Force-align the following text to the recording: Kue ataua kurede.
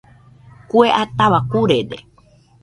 Kue 0.71 0.89
ataua 1.01 1.39
kurede. 1.51 1.99